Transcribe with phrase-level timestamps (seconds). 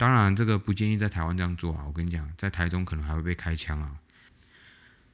[0.00, 1.84] 当然，这个不建议在台湾这样做啊。
[1.86, 3.96] 我跟你讲，在台中可能还会被开枪啊。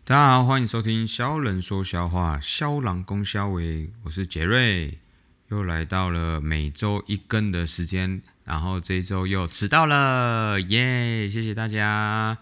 [0.05, 5.01] 大家好，欢迎收听《肖人说笑话》，肖狼公肖伟，我是杰瑞，
[5.49, 11.29] 又来到了每周一更的时间，然后这一周又迟到了，耶！
[11.29, 12.39] 谢谢大家。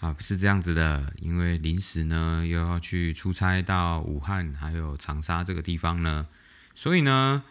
[0.00, 6.26] 啊，是这样子的，因为临时呢又要去出差到武汉还有长沙这个地方呢，
[6.74, 7.42] 所以呢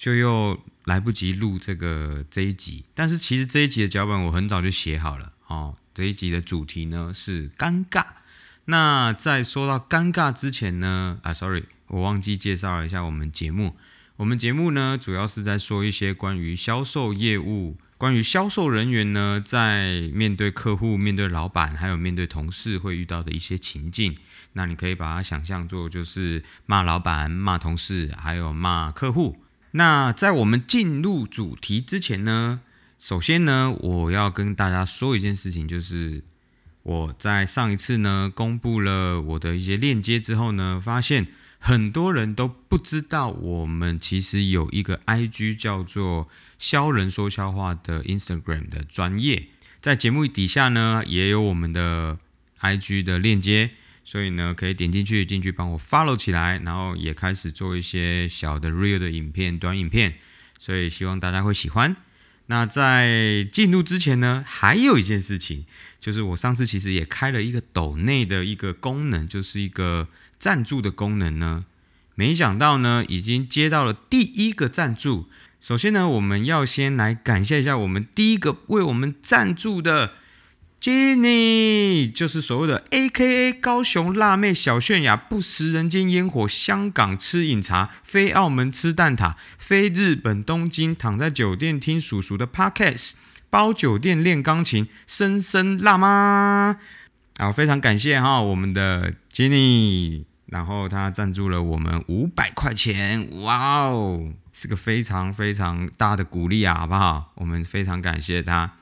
[0.00, 2.86] 就又来不及录这个这一集。
[2.94, 5.76] 但是其实这一集的脚本我很早就写好了哦。
[5.94, 8.06] 这一集的主题呢是尴尬。
[8.64, 13.76] 那在说到尴尬之前呢，啊，sorry，我忘记介绍了一下我们节目。
[14.16, 17.76] 我们节目呢主要是在说一些关于销售业务。
[17.98, 24.16] 关于销售人员呢，在面对客户、面对老板，还有面对同事会遇到的一些情境，
[24.54, 29.42] 那你可以把它想象做就是骂老板、骂同事，还有骂客户。
[29.72, 32.60] 那在我们进入主题之前呢，
[32.98, 36.22] 首先呢，我要跟大家说一件事情，就是
[36.82, 41.28] 我在上一次呢公布了我的一些链接之后呢，发现
[41.58, 46.28] 很多人都不知道我们其实有一个 IG 叫做。
[46.60, 49.48] 销人说笑话的 Instagram 的专业，
[49.80, 52.18] 在节目底下呢也有我们的
[52.60, 53.70] IG 的链接，
[54.10, 60.14] 所以呢可以点进去，进去帮我 follow 起来，然后也开始做一些小的 real 的影片、短影片，
[60.58, 61.94] 所以希望大家会喜欢。
[62.46, 65.64] 那在进入之前呢，还有一件事情，
[66.00, 70.08] 就是我上次其实也开了一个抖内的一个功能，就是一个
[70.40, 71.64] 赞助的功能呢，
[72.16, 75.28] 没想到呢已经接到了第一个赞助。
[75.60, 80.14] 首先呢，我们要先来感谢一下我们第一个为我们赞助的
[80.80, 93.10] Jenny，就是所谓的 A.K.A 高雄辣妹小泫雅，不食人间烟火，香港吃饮茶，飞澳门吃蛋挞，飞日本东京躺在酒店听叔叔的 Podcast，
[93.50, 96.78] 包酒店练钢琴，深深辣妈。
[97.36, 100.24] 好，非常感谢哈，我们的 Jenny。
[100.46, 107.32] 然后他赞助了我们五百块钱，哇哦，是个非常非常大的鼓励啊，好不好？
[107.34, 108.72] 我们非常感谢他。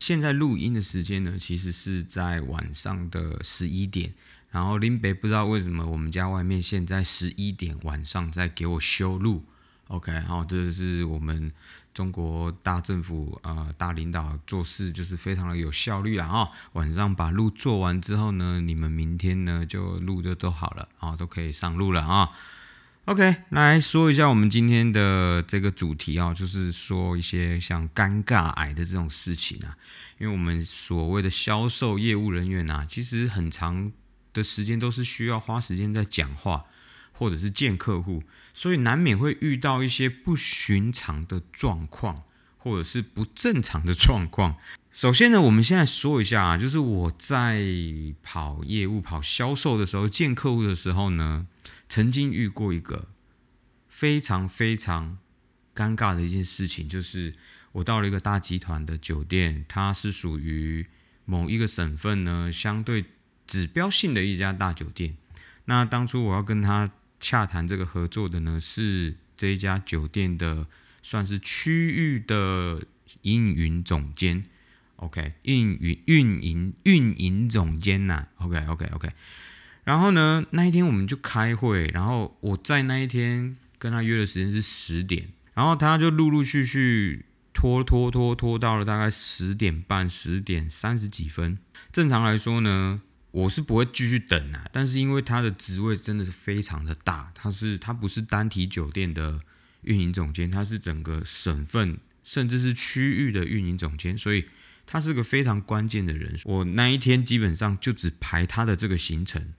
[0.00, 4.12] 现在录音的时间呢，其实是在晚上的十一点。
[4.50, 9.44] 然后林北不知道为什么我们家外面现在十一点晚上在给我修路。
[9.86, 11.52] OK，好，这是我们。
[11.92, 16.48] 中国大政府啊，大领导做事就是非常的有效率了啊！
[16.74, 22.30] 晚上把路做完之后呢，你们明天呢就路就都好了啊，都可以上路了啊。
[23.06, 29.76] OK，来说一下我们今天的这个主题啊，就是说一些像尴尬癌的这种事情啊。
[30.18, 33.90] 因为我们所谓的销售业务人员啊，其实很长
[34.32, 36.64] 的时间都是需要花时间在讲话。
[37.12, 38.22] 或者是见客户，
[38.54, 42.22] 所以难免会遇到一些不寻常的状况，
[42.56, 44.56] 或者是不正常的状况。
[44.90, 47.62] 首先呢，我们现在说一下啊，就是我在
[48.22, 51.46] 跑业务、跑销售的时候，见客户的时候呢，
[51.90, 53.08] 曾经遇过一个
[53.86, 55.18] 非常非常
[55.74, 57.34] 尴尬的一件事情，就是
[57.72, 60.86] 我到了一个大集团的酒店，它是属于
[61.26, 63.04] 某一个省份呢相对
[63.46, 65.18] 指标性的一家大酒店。
[65.66, 66.90] 那当初我要跟他。
[67.22, 70.66] 洽谈这个合作的呢，是这一家酒店的
[71.02, 72.82] 算是区域的
[73.20, 74.46] 运营总监
[74.96, 79.12] ，OK，运营运营运营总监呐，OK OK OK。
[79.90, 91.58] 然后呢，那一天我们就开会，然后我在那一天跟他约的时间是十点，然后他就陆陆续续拖拖拖拖到了大概十点半、十点三十几分。
[91.90, 93.02] 正常来说呢。
[93.32, 99.38] 我是不会继续等啊，但是因为他的职位真的是非常的大，他是他不是单体酒店的
[99.82, 104.46] 运营总监，他是整个省份甚至是区域的运营总监，所以
[104.84, 106.40] 他是个非常关键的人。
[106.44, 109.52] 我那一天基本上就只排他的这个行程，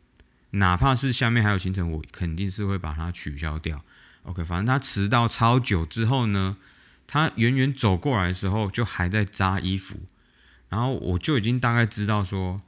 [0.52, 3.84] 哪怕是下面还有行程，我肯定是会把它取消掉。
[4.24, 6.58] OK，反正他迟到超久之后呢，
[7.08, 10.00] 他远远走过来的时候就还在扎衣服，
[10.70, 12.62] 然后我就已经大概知道说。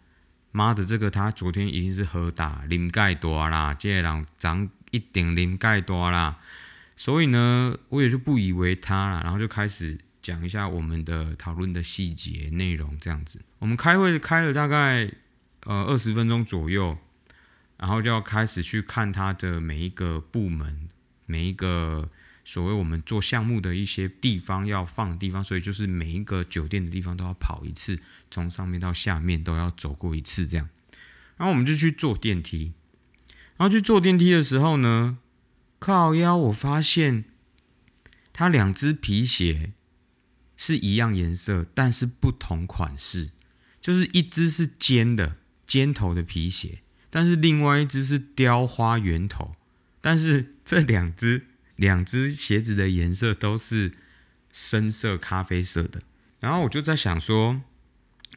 [0.55, 6.37] 妈的，这个他昨天一定是喝大，啉盖多啦，这个人长一点啉盖多啦，
[6.95, 13.39] 所以呢，我也就不以为他了，然后就开始讲一下我们的讨论的细节内容，这样子。
[13.57, 15.09] 我们开会开了大概
[15.65, 16.95] 呃二十分钟左右，
[17.83, 20.87] 然后就要开始去看他的每一个部门，
[21.25, 22.09] 每一个。
[22.45, 30.67] 所谓我们做项目的一些地方要放的地方，所以就是每一个酒店的地方都要跑一次，从上面到下面都要走过一次这样。
[31.37, 32.73] 然后我们就去坐电梯，
[33.55, 35.17] 然后去坐电梯的时候呢，
[35.79, 37.23] 靠腰我发现
[38.33, 39.71] 他两只皮鞋
[40.57, 43.31] 是一样颜色，但是不同款式，
[43.79, 46.82] 就是一只是尖的尖头的皮鞋，
[47.15, 49.55] 但是另外一只是雕花圆头，
[50.01, 51.45] 但是这两只
[51.75, 53.93] 两只鞋子的颜色都是
[54.51, 56.01] 深色咖啡色的。
[56.39, 57.61] 然后我就在想说，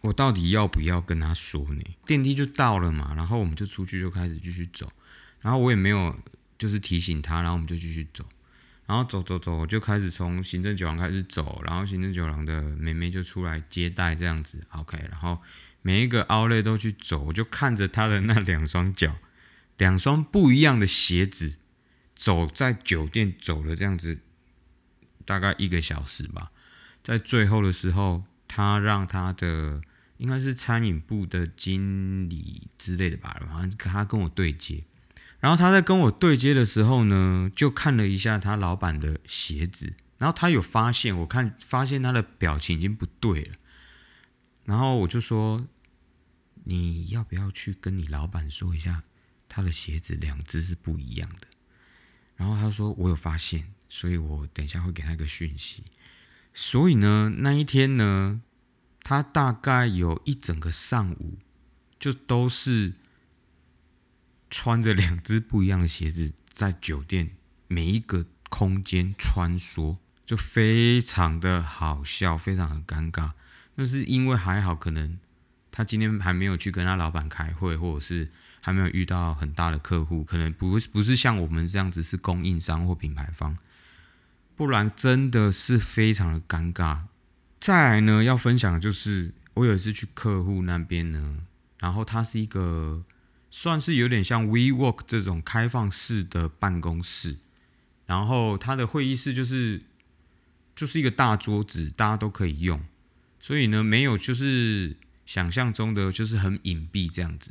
[0.03, 1.83] 我到底要不要跟他说呢？
[2.05, 4.93] 电梯就到了嘛，然后我们就出去就开始继续走，
[5.41, 6.15] 然后我也没有
[6.59, 8.27] 就是提醒他，然后我们就继续走。
[8.85, 15.03] 然后走走走，我就开始从行政酒廊开始走，然后行政酒廊的妹妹就出来接待这样子，OK。
[15.11, 15.41] 然后
[15.87, 19.19] 每一个凹类都去走，我就看着他的那两双脚，
[19.79, 21.59] 两双不一样的鞋子，
[22.17, 24.19] 走在酒店走了这样子，
[25.25, 26.51] 大概一个小时吧。
[27.05, 29.81] 在最后的时候，他让他的
[30.17, 34.83] 应该是餐饮部的经理之类的吧，反正他跟我对接。
[35.39, 43.55] 然后他在跟我对接的时候呢，就看了一下他老板的鞋子，然后他有发现，我看发现他的表情已经不对了，
[44.65, 45.65] 然后我就说，
[46.67, 49.03] 你要不要去跟你老板说一下，
[49.49, 51.47] 他的鞋子两只是不一样的？
[52.37, 55.83] 然后他说我有发现，所以我等一下会给他一个讯息。
[56.53, 58.43] 所以呢，那一天呢，
[59.03, 61.39] 他大概有一整个上午
[61.99, 62.93] 就都是。
[64.49, 67.33] 穿着两只不一样的鞋子，在酒店
[67.67, 73.33] 每一个空间穿梭，就非常的好笑，非常的尴尬。
[73.75, 75.19] 那是因为还好，可能
[75.77, 78.27] 他今天还没有去跟他老板开会，或者是
[78.63, 83.59] 还没有遇到很大的客户，可能不不是像我们这样子是供应商或品牌方，
[84.57, 87.01] 不然真的是非常的尴尬。
[87.61, 91.41] 再来呢，要分享的就是我有一次去客户那边呢，
[91.81, 93.05] 然后他是一个。
[93.49, 97.39] 算是有点像 WeWork 这种开放式的办公室，
[98.05, 99.81] 然后它的会议室就是
[100.75, 102.85] 就是一个大桌子，大家都可以用，
[103.41, 104.97] 所以呢，没有就是
[105.27, 107.51] 想象中的就是很隐蔽这样子，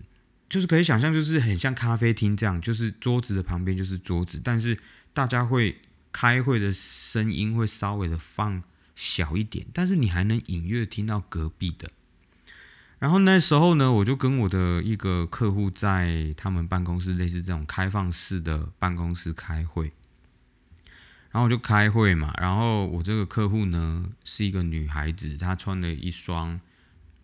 [0.50, 4.80] 就是可以想象就是很像咖啡厅这样，就是桌子的旁边就是桌子，但是
[5.13, 5.77] 大家会
[6.12, 8.63] 开会的声音会稍微的放
[8.95, 11.92] 小一点，但是你还能隐约听到隔壁的。
[12.98, 19.92] 然后那时候呢，我就跟我的一个客户在他们办公室，类似这种开放式的办公室开会。
[21.31, 26.62] 然后我就开会嘛，然后我这个客户呢是一个女孩子，她穿了一双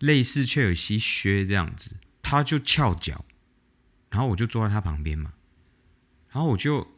[0.02, 3.24] 类似切尔西靴这样子，他就翘脚，
[4.10, 5.32] 然后我就坐在他旁边嘛，
[6.32, 6.88] 然后我就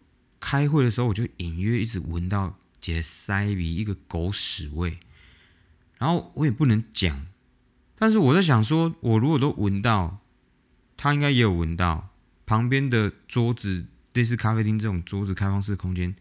[0.40, 5.00] 开会的时候，我就隐约一直闻到杰塞比一个狗屎味，
[5.98, 7.26] 然后我也不能讲。
[7.94, 10.22] 但是我在想说，我如果都闻到，
[10.96, 12.08] 他应该也有闻到。
[12.46, 13.84] 旁边的桌子，
[14.14, 16.16] 类似咖啡厅这种桌子开放式空间，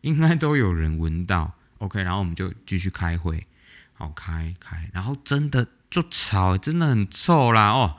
[0.00, 1.54] 应该都有人闻到。
[1.78, 3.46] OK，然后我们就继续开会，
[3.92, 7.96] 好开开，然后真的就吵，真的很臭啦哦。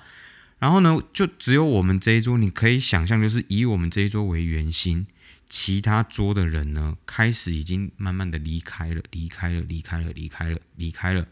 [0.60, 5.06] 然后呢，就只有我们这一桌，你可以想象，就是以我们这一桌为圆心，
[5.48, 11.28] 其他桌的人呢，开始已经慢慢的离开了，离开了，离开了，离开了，离开了。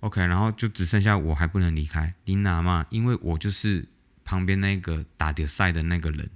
[0.00, 3.86] OK，然后就只剩下我还不能离开琳娜嘛，因为我就是
[4.24, 6.30] 旁边那个打的赛的那个人。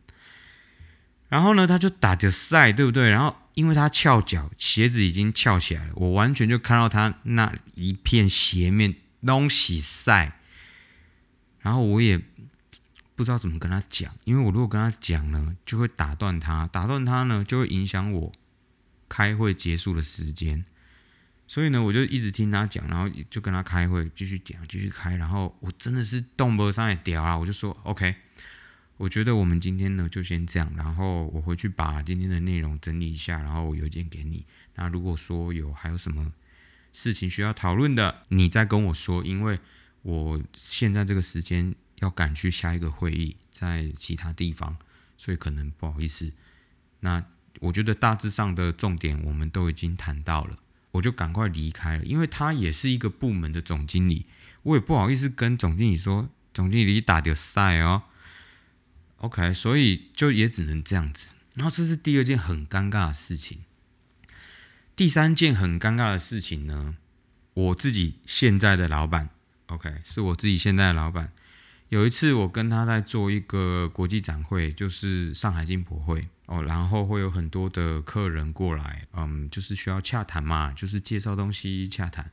[1.29, 3.11] 然后呢，他就打着赛，对不对？
[3.11, 8.95] 然后因为他翘脚，鞋子已经翘起来了，我完全就看到他那一片鞋面
[9.27, 10.41] 东西晒。
[11.61, 12.19] 然后我也
[13.17, 18.33] 不知道怎么跟他讲，因为我如果跟他讲呢，就会打断他，打断他呢，就会影响我
[19.09, 20.65] 开会结束的时间。
[21.47, 25.17] 所以呢，我就一直听他讲，然后就跟他开会，继续讲，继续开。
[25.17, 27.37] 然后我真的是动不上来屌啊！
[27.37, 28.15] 我就说 OK，
[28.99, 30.71] 我觉得我们今天呢就先这样。
[30.77, 34.45] 然后我回去把今天的内容整理一下，然后我邮件给你。
[34.75, 36.31] 那如果说有还有什么
[36.93, 39.61] 事情需要讨论的，你再跟我说，因为
[40.03, 44.77] 我现在这个时间要赶去下一个会议，在其他地方，
[45.17, 46.33] 所以可能不好意思。
[47.01, 47.25] 那
[47.61, 50.59] 我觉得大致上的重点我们都已经谈到了。
[50.93, 54.25] 我就赶快离开了，因为他也是一个部门的总经理，
[54.63, 58.05] 我也不好意思跟总经理说，总经理打掉赛哦。
[59.19, 61.35] OK，所以就也只能这样子。
[61.55, 63.65] 然后这是第二件很尴尬的事情。
[64.99, 66.97] 第三件很尴尬的事情呢，
[67.55, 69.29] 我自己现在的老板
[69.69, 71.31] ，OK，是我自己现在的老板。
[71.89, 76.27] 有一次我跟他在做一个国际展会，就是上海金博会。
[76.47, 82.29] 哦，然后会有很多的客人过来，嗯，就是需要洽谈嘛，就是介绍东西洽谈。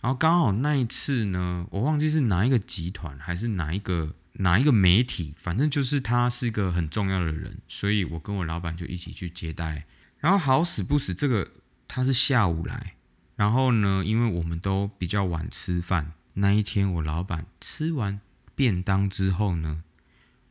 [0.00, 9.86] 然后刚好那一次呢，我忘记是哪一个集团还是哪一个哪一个媒体，反正就是他是一个很重要的人，所以我跟我老板就一起去接待。
[10.20, 11.50] 然后好死不死，这个
[11.88, 12.96] 他是下午来，
[13.36, 18.20] 然后呢，因为我们都比较晚吃饭，那一天我老板吃完
[18.54, 19.82] 便当之后呢，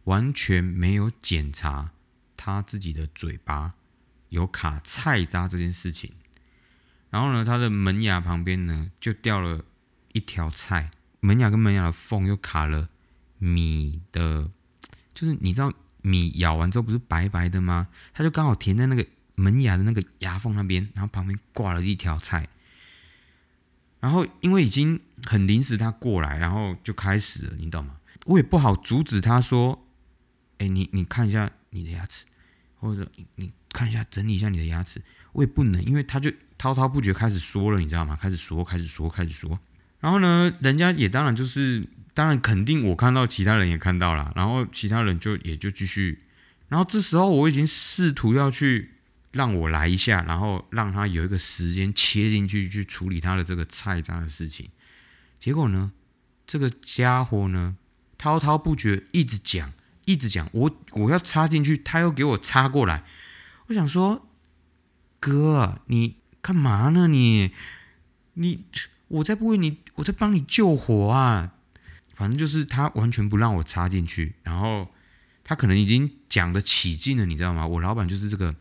[0.05, 1.91] 完全没有检查
[2.35, 3.73] 他自己的嘴巴
[4.29, 6.11] 有卡菜渣这件事情。
[7.09, 9.63] 然后呢，他的门牙旁边呢就掉了
[10.13, 12.89] 一条菜，门牙跟门牙的缝又卡了
[13.37, 14.49] 米的，
[15.13, 17.87] 就是你知道米咬完之后不是白白的吗？
[18.13, 22.47] 他就刚好填在那个门牙的那个牙缝那边，然后旁边挂了一条菜。
[23.99, 27.95] 然后因为已经很临时，他过来，然后就开始了，你懂吗？
[28.25, 29.87] 我也不好阻止他说
[30.59, 32.25] ：“哎，你你看一下你的牙齿，
[32.75, 35.01] 或者你你看一下整理一下你的牙齿。”
[35.33, 38.15] 我也不能，因为他就滔滔不绝开始说了，你知道吗？
[38.15, 39.59] 开始说，开始说，开始说。
[39.99, 46.23] 然后呢，人家也当然就是，当然肯定我看到，其他人也看到了，然后其他人就也就继续。
[46.69, 48.91] 然后这时候我已经试图要去。
[49.35, 54.69] 让我来一下，然后让他有一个时间切进去去处理他的这个菜渣的事情。
[55.41, 55.91] 结果呢，
[56.47, 57.75] 这个家伙呢
[58.17, 59.73] 滔滔不绝，一直讲，
[60.05, 60.49] 一直讲。
[60.53, 63.03] 我我要插进去，他又给我插过来。
[63.67, 64.25] 我想说，
[65.19, 67.09] 哥，你干嘛呢？
[67.09, 67.51] 你
[68.35, 68.63] 你
[69.09, 71.51] 我在不为你，我在帮你救火啊。
[72.13, 74.87] 反正就是他完全不让我插进去，然后
[75.43, 77.67] 他可能已经讲的起劲了，你知道吗？
[77.67, 78.55] 我老板就是这个。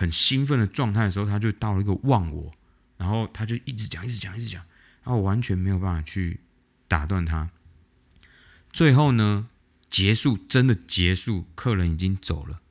[0.00, 2.50] 很兴奋的状态的时候，他就到了一个忘我，
[2.96, 4.64] 然后他就一直讲，一直讲，一直讲，
[5.02, 6.40] 然后我完全没有办法去
[6.88, 7.50] 打断他。
[8.72, 9.50] 最后呢，
[9.90, 12.62] 结束，真的结束，客人已经走了，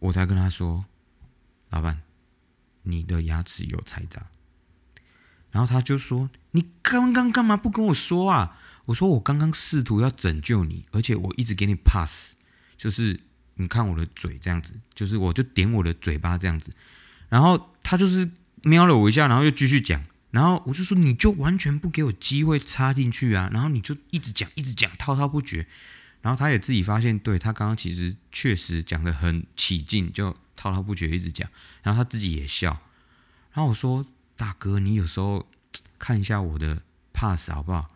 [0.00, 0.86] 我才跟他说
[1.70, 2.02] ：“老板，
[2.82, 4.26] 你的牙齿有彩渣。”
[5.52, 12.34] 然后他就说：“你刚刚干嘛不跟我说啊？”我说：“我刚刚试图要拯救你，而且我一直给你 pass，
[12.76, 13.20] 就是。”
[13.56, 16.72] 你看我的嘴这样子，就是我就点我的嘴巴这样子，
[17.28, 18.28] 然后他就是
[18.62, 25.66] 瞄了我一下，然后又继续讲，然后我就说你就完全不给我机会插进去啊，然后你就一直讲一直讲滔滔不绝，
[26.20, 31.48] 然后他也自己发现，对他刚刚其实确实讲的很起劲，就滔滔不绝一直讲，
[31.82, 32.70] 然后他自己也笑，
[33.52, 34.04] 然后我说
[34.36, 35.48] 大哥，你有时候
[35.98, 36.82] 看一下我的
[37.12, 37.88] pass 好不好？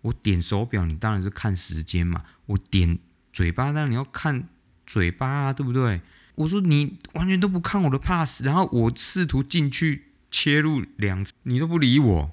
[0.00, 2.98] 我点手表，你当然是看时间嘛，我点
[3.32, 4.48] 嘴巴，当然你要看。
[4.86, 6.00] 嘴巴啊，对不对？
[6.36, 12.32] 我说你完全都不看我的 pass，然后我试图进去切入两次，你都不理我，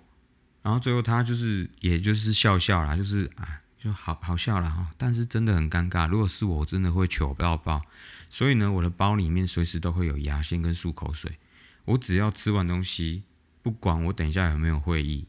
[0.63, 4.87] 然后最后他就是也就是笑笑啦，就是啊就好好笑了哈。
[4.97, 7.79] 但是真的很尴尬，如果是我，真的会求不到包。
[8.29, 11.37] 所以呢，我的包里面随时都会有牙线跟漱口水。
[11.85, 13.23] 我只要吃完东西，
[13.61, 15.27] 不管我等一下有没有会议，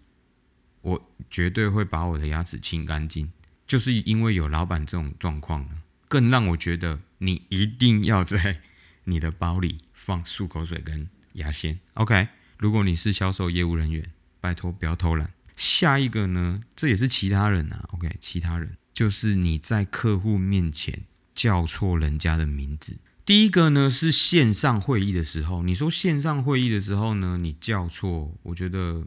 [0.81, 3.31] 我绝对会把我的牙齿清干净。
[3.67, 5.82] 就是因为有老板这种状况呢。
[6.13, 8.61] 更让我觉得，你一定要在
[9.05, 11.81] 你的包里放漱口水跟牙线。
[11.95, 12.29] OK，
[12.59, 15.33] 如果你是销售业务人员，拜托不要偷懒。
[15.57, 17.89] 下一个呢，这也是其他人啊。
[17.93, 21.05] OK，其他人就是你在客户面前
[21.35, 22.99] 叫错人家的名字。
[23.25, 29.07] 第一个呢是线上会议的时候，你说线上会议的时候呢，你叫错，我觉得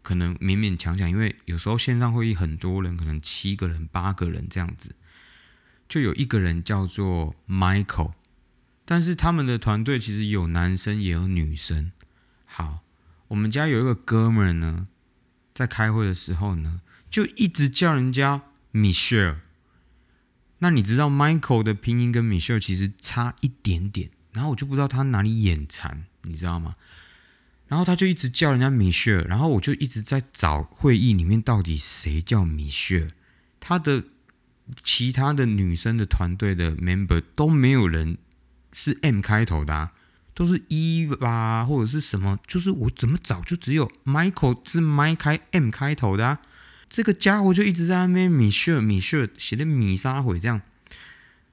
[0.00, 4.96] 可能勉勉强强，因为有时候线上会议很多人，可能七个人、八个人这样子。
[5.86, 8.14] 就有一个人叫做 Michael，
[8.84, 11.92] 但是他们的团队其实有男生也有女生。
[12.46, 12.80] 好，
[13.28, 14.88] 我们家有一个哥们呢，
[15.54, 19.36] 在开会的时候呢，就一直叫人家 Michelle。
[20.58, 26.76] 那你知道 Michael 的拼音跟 Michelle 其实差一点点，然后我就不知道他哪里眼馋，你知道吗？
[27.68, 33.10] 然后他就一直叫人家 Michelle，然后我就一直在找会议里面到底谁叫 Michelle，
[33.60, 34.04] 他的。
[34.82, 38.18] 其他的女生的团队的 member 都没有人
[38.72, 39.92] 是 M 开头的啊，
[40.32, 46.40] 都是一吧或者是什么，就是我怎么找就只有 Michael 是 m i 开 M 开头的，啊
[46.88, 50.60] 这个家伙就一直在那边米歇米歇写的米沙毁这样，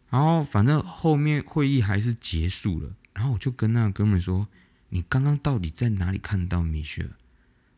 [0.09, 4.47] 然后反正后面会议还是结束了，然后我就跟那个哥们说
[4.89, 7.09] ：“你刚刚到底在哪里看到米歇？”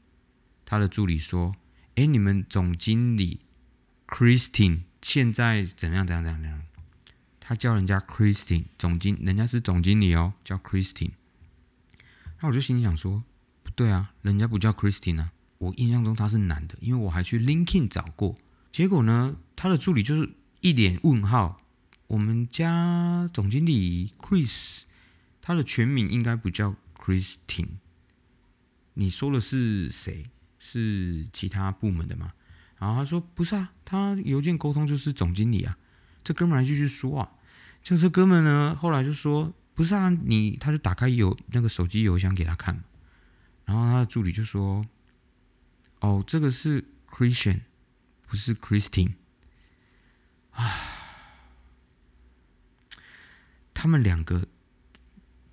[0.66, 1.56] 他的助理说
[1.96, 3.40] ：“哎，你们总经理
[4.06, 6.62] Christine 现在怎样怎样怎样怎样？”
[7.40, 11.12] 他叫人家 Christine 总经，人家是总经理哦，叫 Christine。
[12.42, 13.24] 那我就心里想说
[13.64, 18.36] ：“不对啊，人家不叫 Christine 啊。”我印象中他是男的，因为我还去 LinkedIn 找过。
[18.72, 20.30] 结果呢，他的助理就是
[20.62, 21.62] 一脸问号。
[22.08, 24.82] 我们家总经理 Chris，
[25.42, 26.76] 他的全名应该不叫。
[26.98, 27.68] Christine，
[28.96, 30.26] 你说的是谁？
[30.58, 32.34] 是其他部门的吗？
[32.80, 35.78] 然后他说不是啊，他邮件沟通就是总经理啊。
[36.24, 37.30] 这哥们还继续说啊，
[37.84, 42.84] 就这哥们呢，后来就说不是啊，你他就打开邮那个手机邮箱给他看，
[43.66, 44.84] 然后他的助理就说
[46.00, 47.62] 哦，这个是 Christian，
[48.26, 49.14] 不是 Christine
[50.52, 50.72] 啊，
[53.76, 54.48] 他们两个。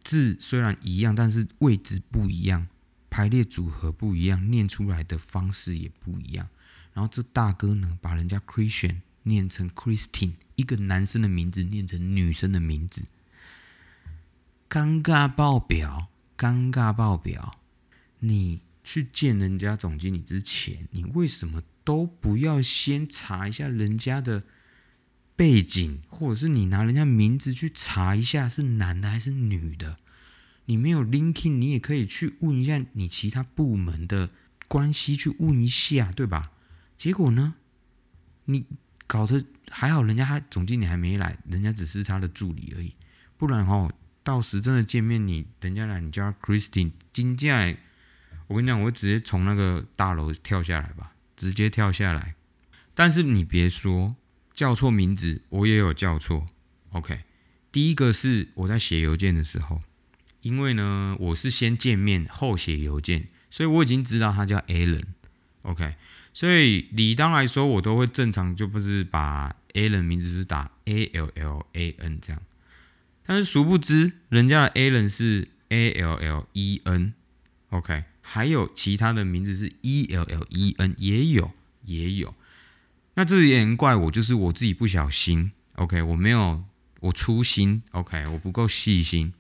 [0.05, 2.67] 字虽然一样，但是位置不一样，
[3.09, 6.49] 排列组合不一样，念出来的方式也不一样。
[6.93, 13.05] 然后这大哥呢，把人家 Christian 念成 Christine，一个男生的名字念成女生的名字，
[14.73, 17.59] 尴尬爆表，尴尬爆表。
[18.21, 24.45] 你去见人家总经理之前，你为什么都不要先查一下人家的？
[25.35, 29.97] 背景，或者是你拿人家名字去查一下是男的还是女的，
[30.67, 34.31] 你没有 linking，你也可以去问一下你其他部门的
[34.69, 36.53] 关系，去问一下，对吧？
[36.97, 37.55] 结果呢，
[38.45, 38.67] 你
[39.07, 42.95] 搞得还好，人家还总经理还没来，人家只是他的助理而已，
[43.37, 43.91] 不然哦，
[44.23, 47.77] 到时真的见面，你人家来，你叫 Christine 金价，
[48.47, 52.35] 我跟你讲，我会直接从那个大楼跳下来吧，直接跳下来。
[52.95, 54.17] 但是你别说。
[54.55, 56.47] 叫错名字，我也有叫错。
[56.91, 57.21] OK，
[57.73, 59.81] 第一个是我在写邮件的时候，
[60.43, 65.05] 因为呢我是先见面后写邮件，所以我已经知道他叫 Alan。
[65.63, 65.95] OK，
[66.35, 72.43] 所以理当来说，我都会正常就不是把 Alan 名字是打 A L L A N 这样。
[73.25, 77.15] 但是殊不知，人家的 Alan 是 A L L E N。
[77.71, 81.51] OK，还有其他的名字是 E L L E N，也有，
[81.85, 82.35] 也有。
[83.15, 86.65] 那这也能怪我，就是我自己不小心，OK，我没有
[87.01, 89.33] 我粗心，OK，我不够细心，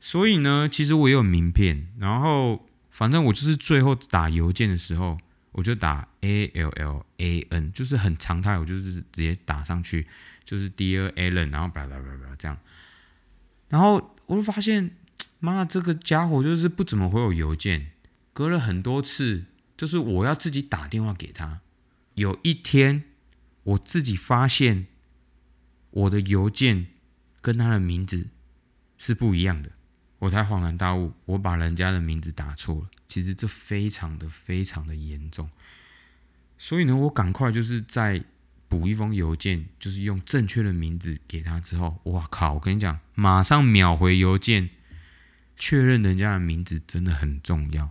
[0.00, 5.16] 所以呢，其实我也有名片，然后反正我就是最后打邮件的时候，
[5.52, 10.06] 我就打 A L L A N，就是很常态，我就是直接打上去，
[10.44, 12.58] 就是 Dear Alan，然后叭叭叭叭这样，
[13.68, 14.96] 然后我就发现，
[15.40, 17.92] 妈，这个家伙就是不怎么会有邮件，
[18.32, 19.44] 隔了很多次，
[19.76, 21.60] 就是我要自己打电话给他。
[22.14, 23.04] 有一天，
[23.62, 24.86] 我自己发现
[25.90, 26.86] 我的邮件
[27.40, 28.28] 跟他的名字
[28.96, 29.70] 是不一样的，
[30.18, 32.88] 我才恍然大悟，我把人家的名字打错了。
[33.08, 35.48] 其实这非常的非常的严重，
[36.58, 38.22] 所以呢，我赶快就是在
[38.68, 42.52] 补一封邮件，就是用正确的名字给他之后，哇靠！
[42.52, 44.68] 我跟你讲，马上秒回邮件，
[45.56, 47.90] 确认人家的名字真的很重要。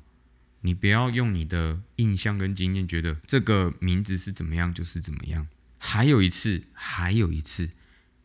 [0.62, 5.48] 你不要用你的印象跟经验觉得这个名字是怎么样就是怎么样。
[5.78, 7.70] 还有一次，还有一次，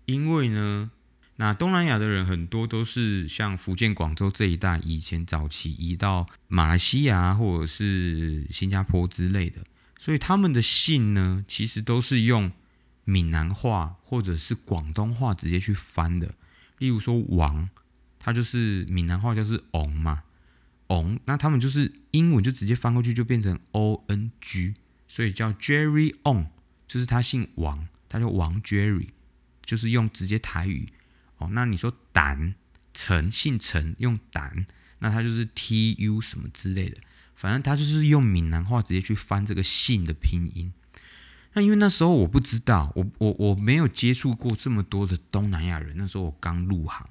[0.06, 0.90] 因为呢，
[1.36, 9.62] 那东南亚的人很多都是像福建、广州这一带，以前早期移到马来西亚或者是新加坡之类的，
[10.02, 12.50] 所以他们的姓呢，其实都是用
[13.04, 16.34] 闽南话或者是广东话直接去翻的。
[16.78, 17.70] 例如说王，
[18.18, 20.24] 他就是闽南话就是翁嘛。
[20.88, 24.74] 翁，那他们就是英文就直接翻过去就变成 O N G，
[25.06, 26.48] 所以叫 Jerry On，
[26.88, 29.06] 就是他姓王，他叫王 Jerry，
[29.64, 30.88] 就是用直接台语
[31.38, 31.48] 哦。
[31.52, 32.56] 那你说胆
[32.92, 34.66] 陈姓陈用胆，
[34.98, 36.98] 那他就是 T U 什么之类的，
[37.42, 40.72] 反正他就是用闽南话直接去翻这个姓的拼音。
[41.54, 47.04] 那因为那时候我不知道，我我我没有接触过这么多的东南亚人，那时候我刚入行，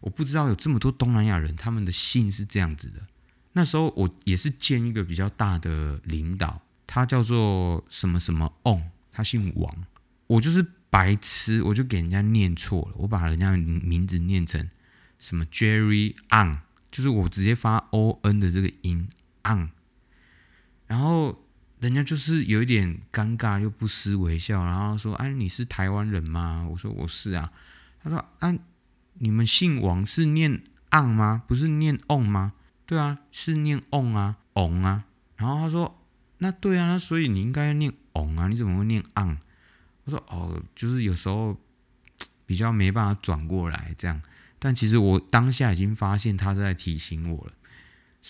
[0.00, 3.00] 我不知道有这么多东南亚人，他们的姓是这样子的。
[3.52, 9.86] 那时候我也是见一个比较大的领导，他叫做什么什么 On，他姓王。
[10.26, 14.68] 我就是白痴，我就给人家念错了，我把人家名字念成
[15.20, 16.58] 什么 Jerry On，
[16.90, 19.08] 就是我直接发 O N 的这个音
[19.48, 19.70] On，
[20.86, 21.44] 然后
[21.80, 27.52] 人家就是有一点尴尬又不失微笑，然后说：“哎，你是台湾人吗？”我说：“我是啊。”
[28.02, 28.54] 他说：“啊，
[29.14, 31.42] 你们姓王是念昂吗？
[31.48, 32.52] 不是念 On 吗？”
[32.86, 35.04] 对啊，是念 on 啊，on 啊。
[35.36, 36.02] 然后他说
[36.38, 39.38] ：“那对啊，那所以你应该念 on 啊，你怎么会念昂
[40.04, 41.60] 我说：“哦，就是有时候
[42.46, 44.22] 比较没办法转过来这样。
[44.58, 47.52] 但其实我当下已经发现他在提醒我了，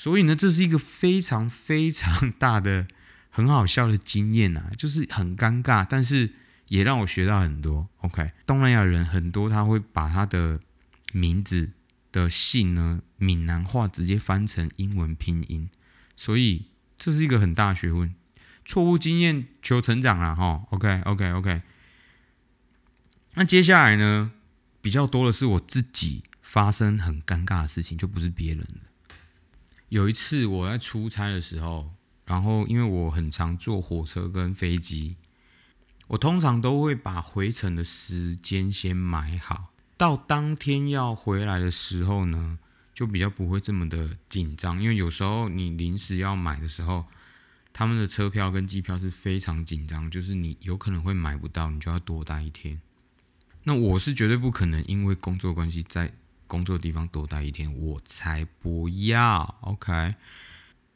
[0.01, 2.87] 所以呢，这是一个非常非常大的、
[3.31, 6.35] 很好笑的经验啊， 就是很尴尬，但是
[6.69, 7.89] 也让我学到很多。
[8.03, 10.61] OK，东南亚人很多，他会把他的
[11.13, 11.73] 名字
[12.13, 15.69] 的姓呢闽南话直接翻成英文拼音，
[16.17, 18.15] 所以这是一个很大学问。
[18.65, 20.63] 错误经验求成长了哈。
[20.71, 21.63] OK，OK，OK。
[23.35, 24.31] 那接下来呢？
[24.81, 28.88] 比较多的是我自己发生很尴尬的事情，就不是别人了。
[29.89, 31.91] 有一次我在出差的时候，
[32.25, 35.17] 然后因为我很常坐火车跟飞机，
[36.09, 42.59] 我通常都会把回程的时间先买好，到当天要回来的时候呢，
[42.95, 44.83] 就比较不会这么的紧张。
[44.83, 47.07] 因为有时候你临时要买的时候，
[47.73, 52.79] 他们的车票跟机票是非常紧张，就是你有可能会买不到，你就要多待一天。
[53.65, 56.13] 那我是绝对不可能因为工作关系在
[56.49, 59.57] 工作的地方多待一天，我才不要。
[59.61, 60.17] OK，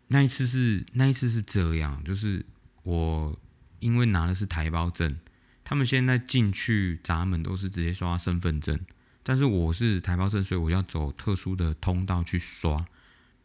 [0.08, 2.44] 那一次是那一次是这样，就是
[2.82, 3.38] 我
[3.78, 5.16] 因为拿的是台胞证，
[5.62, 8.80] 他们现在进去闸门都是直接刷身份证，
[9.22, 12.84] 但是我是台胞证，所以我要走特殊的通道去刷。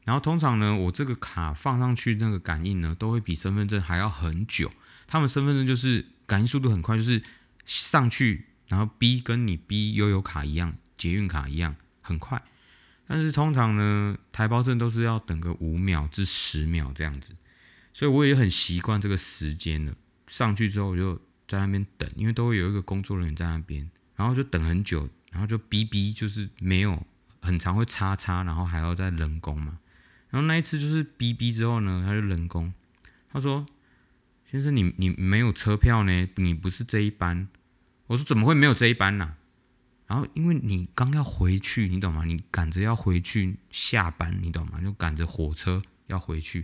[0.03, 4.71] 然后通常呢，我这个卡放上去那个感应呢，都会比身份证还要很久。
[5.05, 7.21] 他们身份证就是感应速度很快，就是
[7.65, 8.45] 上去。
[8.67, 12.41] 然后 B 跟你 B 悠游卡一样，捷运卡一样，很快。
[13.05, 17.33] 但是通常呢，台胞证都是要等个五秒至十秒这样子，
[17.93, 19.93] 所以我也很习惯这个时间了。
[20.27, 21.15] 上去之后我就
[21.47, 27.01] 在那边等，因为都会有一个工作人员在那边，然后就等很久，然后就哔哔就是没有
[27.41, 29.79] 很长会叉叉，然后还要再人工嘛。
[30.29, 32.73] 然后那一次就是哔哔之后呢，他就人工，
[33.31, 33.65] 他说
[34.51, 37.47] ：“先生，你你没有车票呢，你不是这一班。”
[38.07, 39.36] 我说怎么会没有这一班呢？
[40.07, 42.23] 然后因为你刚要回去，你懂吗？
[42.23, 44.79] 你赶着要回去下班，你懂吗？
[44.81, 46.63] 就赶着火车要回去，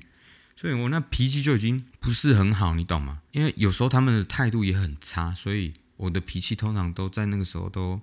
[0.55, 3.21] 所以我那脾气就已经不是很好，你懂吗？
[3.31, 7.99] 因为有时候他们的态度也很差，所以我的脾气通常都在那个时候都，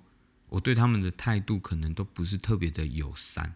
[0.49, 3.53] 我对他们的态度可能都不是特别的友善，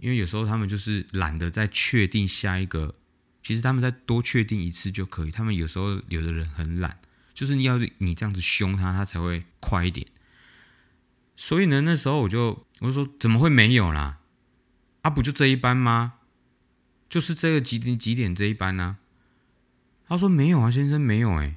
[0.00, 2.94] 因为有时候他们就是懒得再确定下一个，
[3.42, 5.30] 其实他们再多确定一次就可以。
[5.30, 6.98] 他们有时候有的人很懒。
[7.34, 10.06] 就是你要你这样子凶他，他才会快一点。
[11.36, 14.18] 所以呢，那时候我就我就说怎么会没有啦？
[15.02, 16.14] 啊，不就这一班吗？
[17.08, 18.96] 就是这个几点几点这一班呢？
[20.08, 21.56] 他说没有啊，先生没有哎。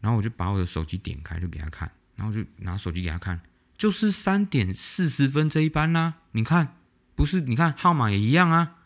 [0.00, 3.40] 然后我就把我的手机点开，就给他看，然后就拿手机给他看，
[3.78, 6.14] 就是三点四十分这一班啦。
[6.32, 6.76] 你看，
[7.14, 7.40] 不是？
[7.42, 8.78] 你看号码也一样啊。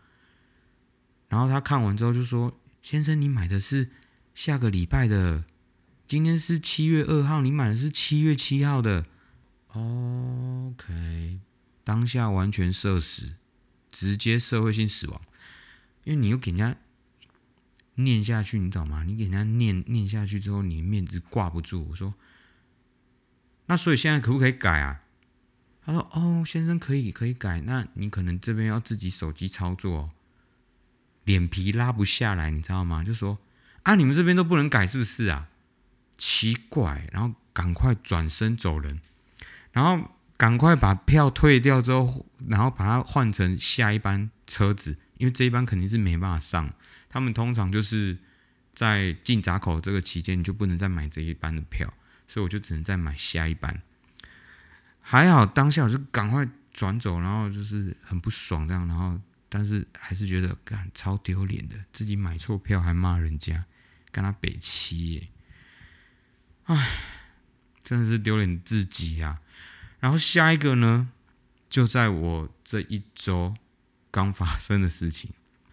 [1.28, 3.90] 然后他看完之后就说：“先生，你买的是
[4.34, 5.44] 下个礼拜的。”
[6.06, 9.06] 今天是七月二号，你买的是七月七号的
[9.76, 11.40] ，OK，
[11.84, 13.34] 当下完全社死，
[13.90, 15.20] 直接社会性死亡，
[16.04, 16.76] 因为你又给人家
[17.96, 19.04] 念下去，你懂吗？
[19.04, 21.86] 你给人家念念下去之后，你面子挂不住。
[21.90, 22.14] 我说，
[23.66, 25.02] 那所以现在可不可以改啊？
[25.84, 30.10] 他说，哦，先生可以可以改，那你可能这边要自己手机操作，哦
[31.24, 33.02] 脸皮拉不下来，你知道吗？
[33.02, 33.38] 就说
[33.82, 35.48] 啊，你们这边都不能改，是不是啊？
[36.16, 39.00] 奇怪，然后赶快转身走人，
[39.76, 46.72] 然后赶快把票退掉之后，然后把它换成下一班车子，因为这一班肯定是没办法上。
[47.10, 48.16] 他们通常就是
[48.74, 51.92] 在进闸口这个期间，你就不能再买这一班的票，
[52.26, 53.82] 所以我就只能再买下一班。
[55.02, 63.66] 还好当下我就赶快转走，然后就是很不爽这样，然后但是还是觉得干超丢脸的，自己买错票还骂人家，
[64.10, 65.28] 跟他北七耶。
[66.64, 66.98] 唉，
[67.82, 69.42] 真的是丢脸自己啊！
[70.06, 71.08] 然后下一个呢，
[71.68, 73.56] 就在我这一周
[74.12, 75.32] 刚发生的事情。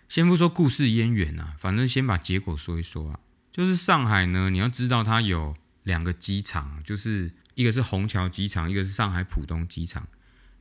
[0.09, 3.19] 先不说故事渊源啊，反正先把结果说一说啊。
[3.51, 10.07] 就是上海呢，你要知道它有两个机场，就是一个是虹桥机场，一个是上海浦东机场。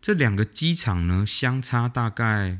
[0.02, 2.58] 这两个机场呢，相差大概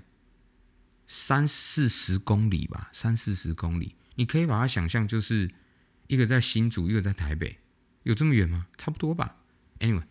[1.07, 3.96] 三四十公里吧，三四十公里。
[4.14, 5.51] 你可以把它想象，就是
[6.07, 7.59] 一个在新竹，一个在台北。
[8.05, 8.68] 有这么远吗？
[8.79, 9.37] 差不多吧。
[9.79, 10.05] Anyway，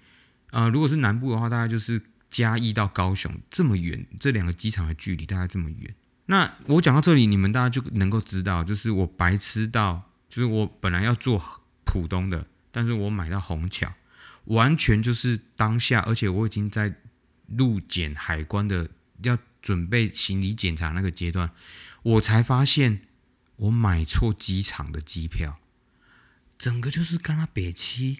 [0.51, 5.95] 呃，如果是南部的话，大概就是嘉义到高雄这么远，这两个机场的距离大概这么远。
[6.27, 13.91] 那我讲到这里，你们大家就能够知道，就是我白痴到，就是我本来要坐浦东的，但是我买到虹桥，
[14.45, 16.93] 完全就是当下，而且我已经在
[17.47, 18.89] 入检海关的
[19.23, 21.51] 要准备行李检查那个阶段，
[22.03, 23.01] 我才发现
[23.57, 25.59] 我买错机场的机票。
[26.57, 28.19] 整个就是跟他北七，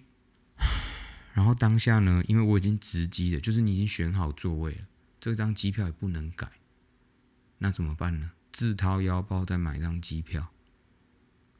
[1.32, 4.80] 然后当下呢，因为我已经值机了，就是你已经选好座位了，
[5.20, 6.50] 这张机票也不能改，
[7.58, 8.32] 那怎么办呢？
[8.52, 10.52] 自掏腰包再买张机票，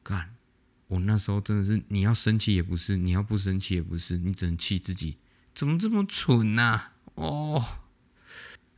[0.03, 0.35] 干！
[0.87, 5.17] 我那时候真的是，你要生气也不是，你要不生气也不是，你只能气自己，
[5.55, 6.91] 怎么这么蠢呐？
[7.15, 7.79] 哦。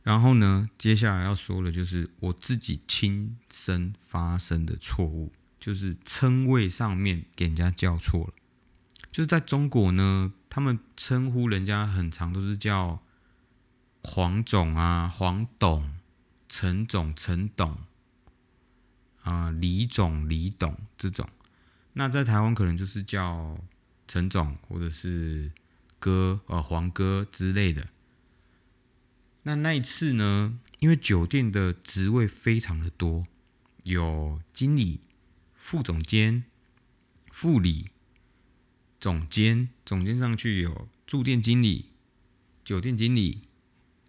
[0.02, 8.32] 然后呢，接下来要说的，就是我自己亲身发生的错误，就是称谓上面给人家叫错了。
[9.12, 13.02] 就是在中国呢，他们称呼人家很长都是叫
[14.02, 15.92] 黄总啊、黄董、
[16.48, 17.76] 陈总、陈董
[19.20, 21.28] 啊、李总、李董这种。
[21.92, 23.58] 那在台湾可能就是叫
[24.08, 25.52] 陈总或者是
[25.98, 27.88] 哥呃黄哥之类的。
[29.42, 30.58] 那那一次呢？
[30.78, 33.26] 因为酒店的职位非常的多，
[33.82, 35.00] 有经理、
[35.54, 36.44] 副总监、
[37.30, 37.90] 副理、
[39.06, 41.92] 总监，总监上去有住店经理、
[42.64, 43.42] 酒店经理、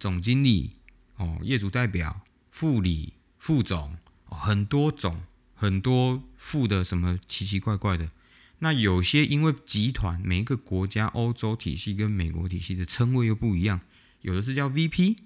[0.00, 0.72] 总经理
[1.14, 5.22] 哦，业主代表、副理、副总哦，很多种，
[5.54, 8.10] 很多副的什么奇奇怪怪的。
[8.58, 13.80] 那有些因为集团每一个国家欧洲体系跟美国体系的称谓又不一样，
[14.22, 15.18] 有的是叫 VP。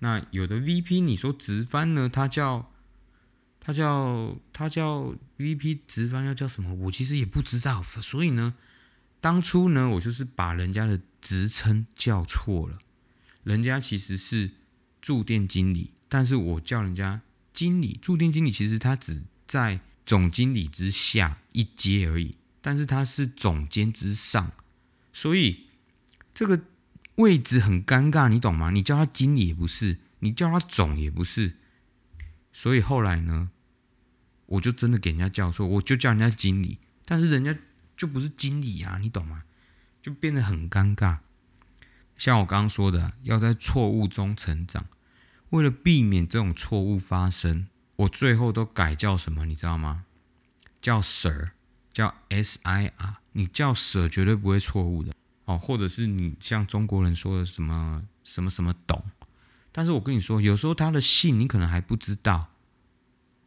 [0.00, 2.06] 那有的 VP，你说直翻呢？
[2.06, 2.70] 他叫
[3.60, 6.74] 他叫他叫 VP 直翻要叫什么？
[6.74, 7.82] 我其实也不知道。
[7.82, 8.54] 所以呢，
[9.20, 12.78] 当初呢，我就是把人家的职称叫错了。
[13.42, 14.50] 人家其实是
[15.00, 17.98] 驻店经理，但是我叫人家经理。
[18.00, 24.52] 驻店经理其实他只在总经理之下一阶而已，但是他是总监之上，
[25.12, 25.66] 所以
[26.34, 26.62] 这个。
[27.16, 28.70] 位置很尴尬，你懂吗？
[28.70, 31.54] 你叫他经理也不是，你叫他总也不是，
[32.52, 33.48] 所以后来呢，
[34.44, 36.76] 我就真的给人家叫错，我就叫人家经理，
[37.06, 37.56] 但是人家
[37.96, 39.44] 就不是经理啊，你懂吗？
[40.02, 41.18] 就变得很尴尬。
[42.16, 44.86] 像我刚刚说的，要在错误中成长，
[45.50, 50.04] 为了避免这种错误发生，我最后都改叫什么，你知道吗？
[50.80, 51.50] 叫 Sir，
[51.92, 55.12] 叫 S I R，你叫 Sir 绝对不会错误的。
[55.46, 59.04] 哦，或者是你像中国人说的什么什么什么懂，
[59.72, 62.48] 但是我跟你说，有时候他的姓你可能还不知道，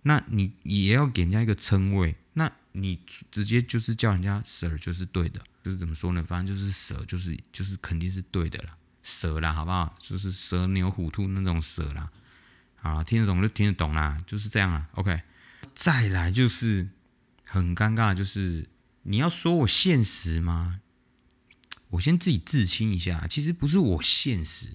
[0.04, 2.98] 那你也要给人家一个称谓，那你
[3.30, 6.24] 直接就是叫人家 Sir 就是对的，就是怎么说呢？
[6.24, 9.98] 反正就是蛇，就是就是肯定是对的啦，蛇啦，好不好？
[10.00, 12.10] 就是蛇牛虎兔那种蛇啦，
[12.78, 14.88] 好，听得懂就听得懂啦，就是这样啦。
[14.94, 15.22] OK，
[15.76, 16.88] 再来就是
[17.46, 18.70] 很尴尬，就是
[19.04, 20.80] 你要说我现实吗？
[21.90, 24.68] 我先自己自清一下，其实不是我现实，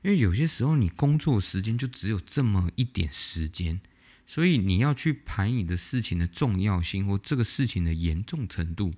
[0.00, 3.80] 因为有些时候你工作时间就只有这么一点时间，
[4.32, 8.94] 所以你要去排你的事情的重要性或这个事情的严重程度。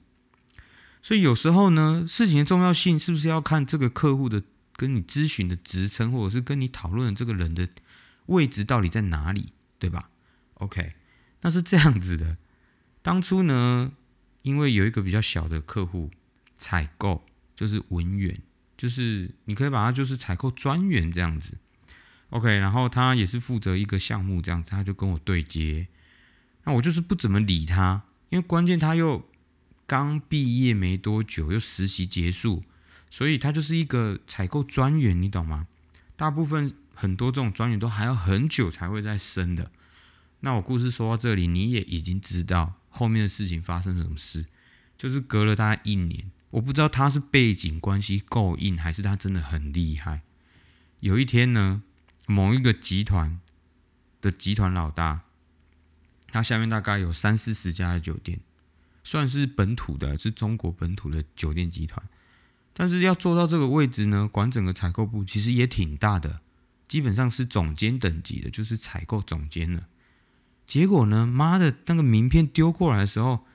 [1.03, 4.45] 所以有时候呢，事情的重要性是不是要看这个客户的
[4.77, 7.69] 跟你咨询的职称，或者是跟你讨论的这个人的
[8.27, 10.09] 位置到底在哪里，对吧
[10.55, 10.93] ？OK，
[11.41, 12.37] 那是这样子的。
[13.03, 13.91] 当初呢，
[14.43, 16.11] 因为有一个比较小的客户
[16.57, 17.27] 采购。
[17.57, 18.37] 就是文员，
[18.77, 21.57] 就是你可以把它就是采购专员这样子
[22.35, 25.87] ，OK，然后他也是负责一个项目这样子，他就跟我对接，
[26.65, 29.29] 那我就是不怎么理他，因为关键他又
[29.87, 32.65] 刚毕业没多久，又实习结束，
[33.09, 35.69] 所以他就是一个采购专员，你懂吗？
[36.17, 39.71] 大部分很多这种专员都还要很久才会再升的。
[40.41, 44.47] 那我故事说到这里，你也已经知道后面的事情发生什么事，
[44.99, 46.31] 就是隔了大概一年。
[46.51, 50.23] 我不知道他是背景关系够硬，还是他真的很厉害。
[51.01, 51.83] 有一天呢，
[52.27, 53.41] 某一个集团
[54.21, 55.23] 的集团老大，
[56.29, 58.41] 他下面大概有三四十家的酒店，
[59.03, 62.03] 算是本土的，是中国本土的酒店集团。
[62.73, 66.41] 但是要做到这个位置呢，管整个采购部其实也挺大的，
[66.89, 69.87] 基本上是总监等级的，就是采购总监了。
[70.67, 73.47] 结果呢，妈的，那个名片丢过来的时候，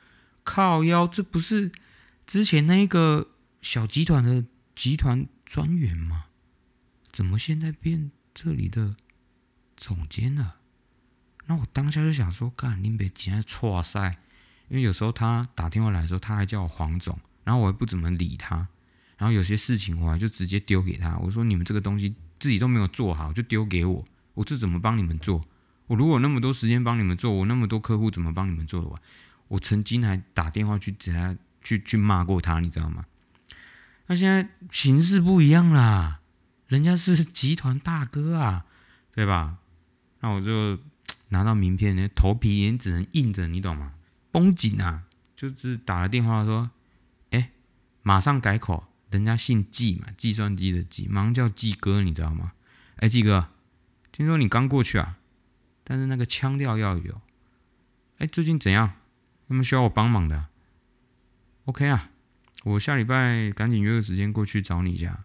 [0.44, 1.72] 靠腰，这不是。
[2.26, 6.26] 之前那个小集团的集团专员吗？
[7.12, 8.96] 怎么现在变这里的
[9.76, 10.56] 总监了？
[11.48, 14.18] 那我当下就想说，干，你别急，错赛。
[14.68, 18.68] 因为有时候他打电话来的时候，他还叫我黄总，然后我也不怎么理他。
[19.18, 25.44] 然后有些事情我还就直接丢给他，我说你们这个东西自己都没有做好，就丢给我，我这怎么帮你们做？
[25.88, 29.02] 我如果那么多时间帮你们做，我那么多客户怎么帮你们做的完？
[29.48, 31.36] 我曾经还打电话去给他。
[31.62, 33.06] 去去骂过他，你知道吗？
[34.08, 36.19] 那现在形势不一样啦，
[36.70, 38.66] 人家是集团大哥啊，
[39.14, 39.58] 对吧？
[40.22, 40.80] 那我就
[41.30, 43.94] 拿到名片，那头皮也只能硬着，你懂吗？
[44.32, 45.04] 绷紧啊，
[45.36, 46.70] 就是打了电话说，
[47.32, 47.50] 哎，
[48.04, 52.54] 马上改口，人家姓季嘛，计算机的计，马上叫季哥，你知道吗？
[52.98, 53.50] 哎，季哥，
[54.12, 55.18] 听说你刚过去啊，
[55.84, 57.20] 但是那个腔调要有。
[58.20, 58.94] 哎，最近怎样？
[59.48, 60.46] 有没有需要我帮忙的
[61.66, 62.12] ？OK 啊，
[62.64, 65.24] 我下礼拜赶紧约个时间过去找你一下。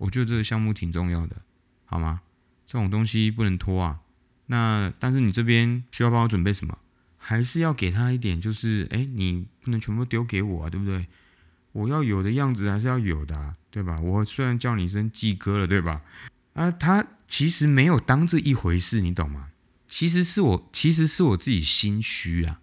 [0.00, 1.36] 我觉得这个项目挺重要的，
[1.84, 2.22] 好吗？
[2.66, 4.00] 这种东西不能拖啊。
[4.46, 6.78] 那但是你这边需要帮我准备什么？
[7.18, 11.06] 还是要给他一点，就是哎，你不能全部丢给我啊，对不对？
[11.72, 14.00] 我要有的样子还是要有的，对吧？
[14.00, 16.00] 我虽然叫你一声季哥了，对吧？
[16.54, 19.50] 啊，他其实没有当这一回事，你懂吗？
[19.86, 22.60] 其实是我，其实是我自己心虚啊。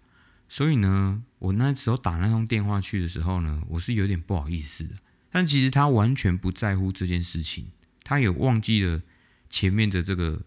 [0.48, 4.96] 所以呢，我那时候打那通电话去的时候呢，我是有点不好意思的。
[5.30, 7.66] 但其实他完全不在乎这件事情，
[8.02, 9.02] 他也忘记了
[9.50, 10.40] 前面的这个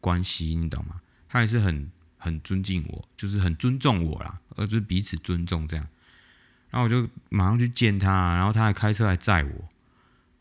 [0.00, 1.00] 关系，你懂吗？
[1.28, 5.86] 他也是很很尊敬我，就是很尊重我啦，而是彼此尊重这样。
[6.70, 9.68] 然后我就马上去见他，然后他还开车来载我。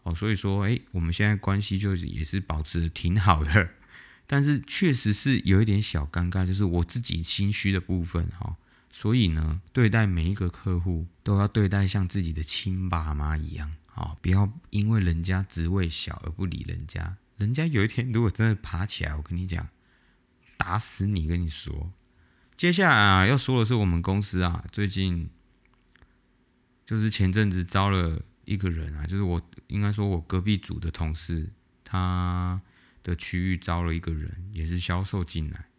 [0.03, 3.69] 哦，所以说，哎，我们现在关系就是也是保持的挺好的。
[4.25, 8.55] 但是确实是有一点小尴尬，就是我自己心虚的部分哈。
[8.91, 14.15] 所以呢，对待每一个客户都要对待像自己的亲爸妈一样啊！
[14.21, 17.17] 不要因为人家职位小而不理人家。
[17.37, 19.69] 人家有一天如果真的爬起来，我跟你讲，
[20.57, 21.27] 打死你！
[21.27, 21.91] 跟你说，
[22.55, 25.29] 接下来啊要说的是我们公司啊，最近
[26.85, 31.49] 就是前阵子招了一个人啊，就是我应该说我隔壁组的同事
[31.83, 32.61] 他。
[33.03, 35.69] 的区域招了一个人，也是销售进来，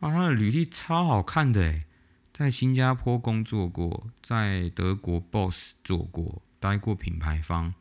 [0.00, 1.85] 哇，他的履历超好看的诶，
[2.36, 7.72] 在新加坡工作过，在德国 BOSS 做过，待过品牌方，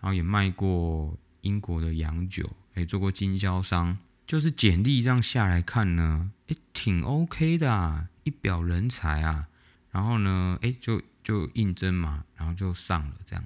[0.00, 9.48] 然后也卖过英国的洋酒，也做过经销商，就是简历这样下来看呢，诶，挺 OK 的啊，一表人才啊，
[9.90, 13.44] 然后呢，诶，就就应征嘛，然后就上了这样，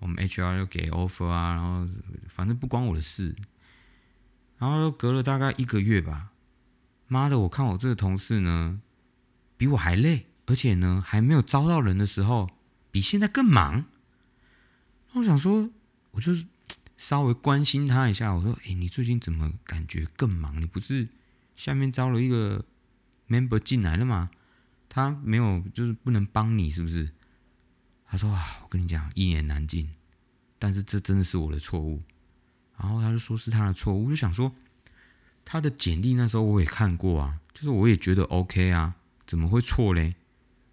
[0.00, 1.88] 我们 HR 就给 offer 啊，然后
[2.28, 3.34] 反正不关我的事。
[4.58, 6.32] 然后隔了大概一个月吧，
[7.08, 7.38] 妈的！
[7.38, 8.82] 我看我这个同事呢，
[9.56, 12.50] 比我还累，而且呢还没有招到人的时候，
[12.90, 13.84] 比现在更忙。
[15.12, 15.70] 我想说，
[16.12, 16.32] 我就
[16.96, 20.60] 稍微关心他一下，我说：“哎，你最近怎么感觉更忙？
[20.60, 21.08] 你不是
[21.54, 22.64] 下面招了一个
[23.28, 24.30] member 进来了吗？
[24.88, 27.10] 他没有，就是不能帮你，是不是？”
[28.06, 29.94] 他说：“啊，我跟你讲，一言难尽，
[30.58, 32.02] 但是这真的是我的错误。”
[32.78, 34.52] 然后他就说是他的错误，我就想说，
[35.44, 38.96] 他的简历那时候我也看过啊，就是我也觉得 OK 啊，
[39.34, 40.14] 怎么会错嘞？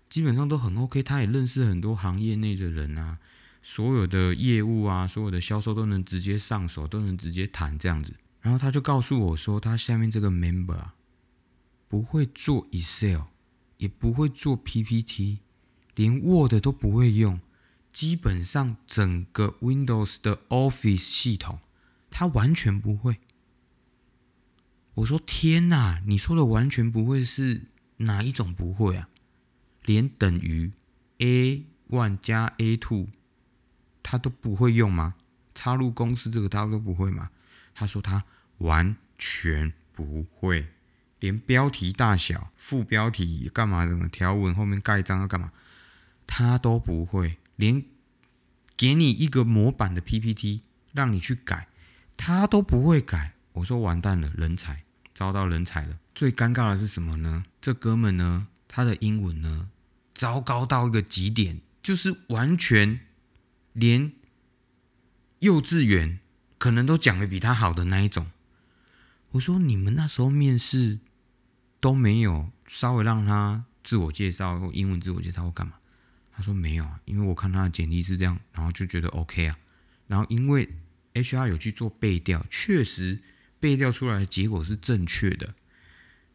[0.07, 3.17] 基本上都很 OK，他也认识很多行业内的人啊，
[3.63, 8.13] 所有的业务啊，所有的销售都能直接上手，都能直接谈这样子。
[8.39, 10.93] 然后他就告诉我说，他下面这个 member 啊，
[11.87, 13.21] 不会做 Excel，
[13.77, 15.39] 也不会做 PPT，
[15.95, 17.41] 连 Word 都不会用，
[17.91, 21.61] 基本上整个 Windows 的 Office 系统。
[22.11, 23.17] 他完全不会。
[24.93, 27.70] 我说天哪，你说的完全不会是
[28.05, 29.09] 哪一种不会啊？
[29.83, 30.71] 连等于
[31.17, 33.07] a one 加 a two，
[34.03, 35.15] 他都不会用吗？
[35.55, 37.31] 插入公式这个他都不会吗？
[37.73, 38.23] 他说他
[38.59, 40.67] 完全不会，
[41.19, 45.51] 连标题大小、副标题干嘛、什么条文后面盖章要干嘛，
[46.25, 47.37] 他都不会。
[47.55, 47.83] 连
[48.75, 50.61] 给你一个模板的 PPT
[50.93, 51.67] 让你去改。
[52.17, 54.83] 他都不会改，我说完蛋了，人才
[55.21, 55.99] 招到人才了。
[56.15, 57.45] 最尴尬的是什么呢？
[57.61, 59.69] 这哥们呢，他的英文呢，
[60.15, 63.01] 糟糕到一个极点，就是完全
[63.73, 64.13] 连
[65.37, 66.19] 幼稚园
[66.57, 68.31] 可能都讲的比他好的那一种。
[69.33, 70.97] 我说你们那时候面试
[71.79, 75.73] 都没有稍微让他自我介绍或英文自我介绍或干嘛？
[76.31, 79.55] 他说没有啊，因为我看他的简历是这样，然后就觉得 OK 啊，
[80.07, 80.67] 然后因为。
[81.13, 83.19] HR 有去做背调，确实
[83.61, 85.55] 背调出来的结果是正确的，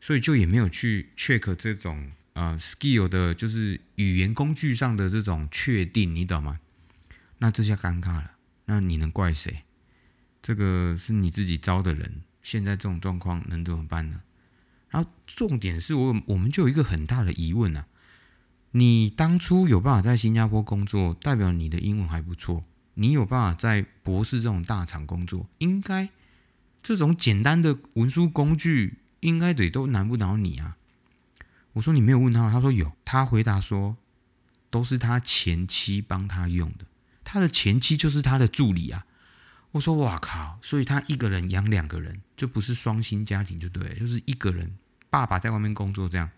[0.01, 6.61] 所以就也没有去 check 这种啊 skill 的，就是语言工具上的这种确定，你懂吗？
[7.39, 8.31] 那这下尴尬了，
[8.65, 9.65] 那你能怪谁？
[10.41, 14.23] 这个是你自己招的人，现在这种状况能怎么办呢？
[14.89, 17.89] 然后重点是我我们就有一个很大的疑问啊，
[18.71, 22.65] 你当初有办法在新加坡工作，代表你的英文还不错。
[22.95, 25.51] 你有办法在博士这种大厂工作？
[25.59, 26.09] 应该
[26.87, 30.77] 这种简单的文书工具，应该得都难不倒你啊！
[31.73, 32.93] 我说你没有问他，他说有。
[33.05, 33.97] 他回答说，
[34.71, 36.85] 都是他前妻帮他用的，
[37.25, 39.05] 他的前妻就是他的助理啊。
[39.73, 40.61] 我说哇靠！
[40.63, 44.73] 所以他一个人养两个人，就不是双薪家庭就对，就是一个人
[45.11, 46.31] 爸爸在外面工作这样。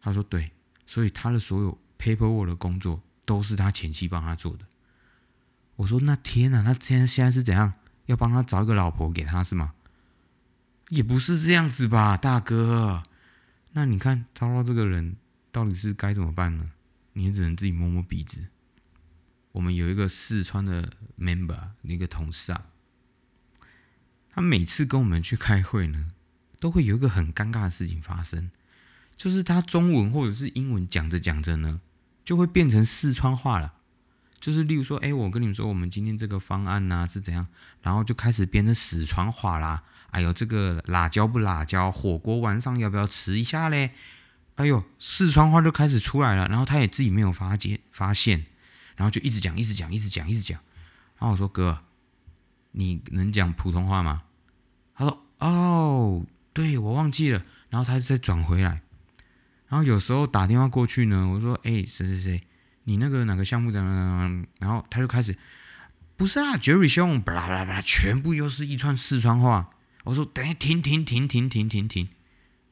[0.00, 0.50] 他说对，
[0.88, 4.64] 所以他的所有 paperwork 的工作都是他前妻帮他做的。
[5.76, 7.74] 我说那天呐，那现在现在是怎样？
[8.06, 9.74] 要帮他找一个老婆给他是吗？
[10.88, 13.02] 也不是这样子吧，大哥。
[13.72, 15.16] 那你看，糟糕，这个人
[15.50, 16.72] 到底是该怎么办呢？
[17.14, 18.46] 你也只能自己摸摸鼻子。
[19.52, 22.66] 我们有一个四川的 member，一个同事啊，
[24.30, 26.12] 他每次跟我们去开会呢，
[26.58, 28.50] 都会有一个很尴尬的事情发生，
[29.16, 31.80] 就是他中文或者是英文讲着讲着呢，
[32.24, 33.74] 就会变成四川话了。
[34.42, 37.46] 就是例如说，哎，我跟你们说，我们今天这个方案呢是怎样，
[37.80, 39.84] 然后就开始变成四川话啦。
[40.10, 41.92] 哎呦，这个辣椒不辣椒？
[41.92, 43.92] 火锅晚上要不要吃一下嘞？
[44.56, 46.48] 哎呦，四川话就开始出来了。
[46.48, 48.44] 然后他也自己没有发现，发现，
[48.96, 50.58] 然后就一直讲，一直讲，一直讲，一直讲。
[51.18, 51.78] 然后我说哥，
[52.72, 54.24] 你能讲普通话吗？
[54.96, 57.44] 他说哦，对我忘记了。
[57.70, 58.82] 然后他再转回来。
[59.68, 62.42] 然后有时候打电话过去呢，我说哎，谁谁谁。
[62.84, 64.46] 你那个哪个项目怎么怎么？
[64.58, 65.36] 然后他就开始，
[66.16, 69.70] 不是啊，Jerry 兄，巴拉巴拉巴拉，全部又是一串四川话。
[70.04, 72.08] 我说，等下停停停停停停停。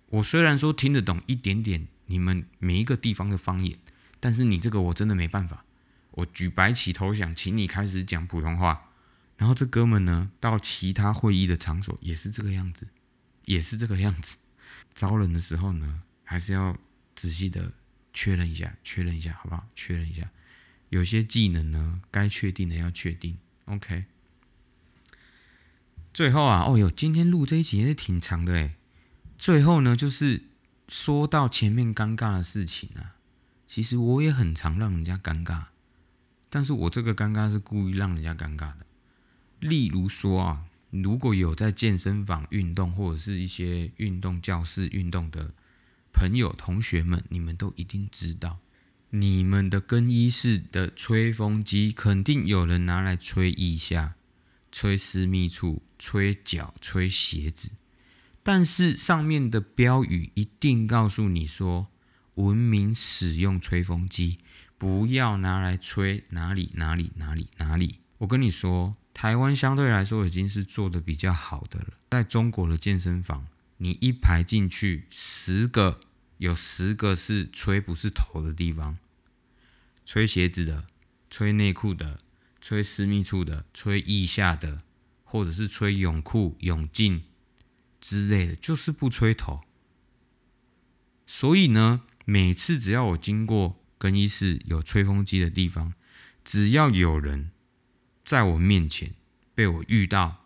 [0.06, 3.78] 我虽然说听得懂一点点你们每一个地方的方言，
[4.18, 5.64] 但是你这个我真的没办法。
[6.10, 8.90] 我举白旗投降，请你开始讲普通话。
[9.36, 12.88] 然后这哥们呢，到其他会议的场所也是这个样子，
[13.44, 14.36] 也是这个样子。
[14.92, 16.76] 招人的时候呢，还是要
[17.14, 17.72] 仔细的。
[18.12, 19.66] 确认一下，确认一下，好不好？
[19.76, 20.30] 确认一下，
[20.88, 23.38] 有些技能呢，该确定的要确定。
[23.66, 24.04] OK。
[26.12, 28.74] 最后啊，哦哟，今天录这一集也是挺长的诶。
[29.38, 30.42] 最后呢，就是
[30.88, 33.14] 说到前面尴尬的事情啊，
[33.68, 35.66] 其实我也很常让人家尴尬，
[36.48, 38.86] 但是我这个尴尬是故意让人家尴尬的。
[39.60, 45.54] 例如说啊，如果有在健身房运动或者是一些运动教室运动的。
[46.12, 48.58] 朋友、同学们，你们都一定知道，
[49.10, 54.14] 你们的更衣室的吹风机肯定有人拿来吹腋下、
[54.70, 57.70] 吹私密处、吹脚、吹鞋子，
[58.42, 61.88] 但是上面的标语一定告诉你说，
[62.34, 64.38] 文明使用吹风机，
[64.78, 68.00] 不要拿来吹哪里哪里哪里哪里。
[68.18, 73.46] 我跟你说，台湾相对来说已经是做的比较好的了，在中国的健身房。
[73.82, 76.00] 你一排进去，十个
[76.36, 78.98] 有十个是吹不是头的地方，
[80.04, 80.86] 吹鞋子的、
[81.30, 82.18] 吹内裤的、
[82.60, 84.82] 吹私密处的、吹腋下的，
[85.24, 87.22] 或者是吹泳裤、泳镜
[88.02, 89.62] 之类的，就是不吹头。
[91.26, 95.94] 所以呢，每次只要我经过更衣室有吹风机的地方，
[96.44, 97.50] 只要有人
[98.26, 99.14] 在我面前
[99.54, 100.44] 被我遇到，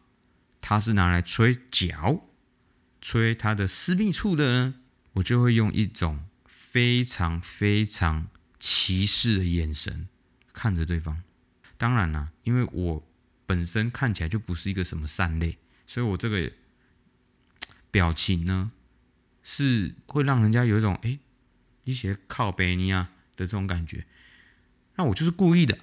[0.60, 2.28] 他是拿来吹脚。
[3.04, 4.74] 吹他的私密处的呢，
[5.12, 8.28] 我就会用一种非常非常
[8.58, 10.08] 歧视的眼神
[10.54, 11.22] 看着对方。
[11.76, 13.06] 当然啦，因为我
[13.44, 16.50] 本身看起来就不是一个什么善类，所以我这个
[17.90, 18.72] 表情呢，
[19.42, 21.18] 是会让人家有一种哎，
[21.84, 24.06] 一些靠背你啊的这种感觉。
[24.94, 25.78] 那我就是故意的，